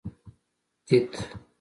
تت 0.89 1.13